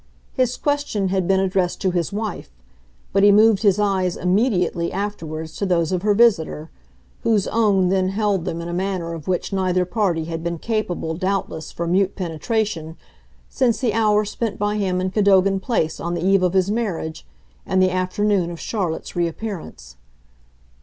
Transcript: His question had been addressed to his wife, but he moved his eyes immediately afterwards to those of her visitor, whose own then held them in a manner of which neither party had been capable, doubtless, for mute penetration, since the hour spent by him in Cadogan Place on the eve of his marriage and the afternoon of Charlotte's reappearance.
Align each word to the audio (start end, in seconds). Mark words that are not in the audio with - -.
His 0.33 0.57
question 0.57 1.09
had 1.09 1.27
been 1.27 1.39
addressed 1.39 1.79
to 1.81 1.91
his 1.91 2.11
wife, 2.11 2.49
but 3.13 3.21
he 3.21 3.31
moved 3.31 3.61
his 3.61 3.77
eyes 3.77 4.17
immediately 4.17 4.91
afterwards 4.91 5.55
to 5.57 5.65
those 5.67 5.91
of 5.91 6.01
her 6.01 6.15
visitor, 6.15 6.71
whose 7.19 7.47
own 7.49 7.89
then 7.89 8.07
held 8.09 8.43
them 8.45 8.61
in 8.61 8.67
a 8.67 8.73
manner 8.73 9.13
of 9.13 9.27
which 9.27 9.53
neither 9.53 9.85
party 9.85 10.25
had 10.25 10.43
been 10.43 10.57
capable, 10.57 11.13
doubtless, 11.13 11.71
for 11.71 11.85
mute 11.85 12.15
penetration, 12.15 12.97
since 13.47 13.77
the 13.79 13.93
hour 13.93 14.25
spent 14.25 14.57
by 14.57 14.77
him 14.77 14.99
in 14.99 15.11
Cadogan 15.11 15.59
Place 15.59 15.99
on 15.99 16.15
the 16.15 16.25
eve 16.25 16.41
of 16.41 16.53
his 16.53 16.71
marriage 16.71 17.27
and 17.63 17.79
the 17.79 17.91
afternoon 17.91 18.49
of 18.49 18.59
Charlotte's 18.59 19.15
reappearance. 19.15 19.97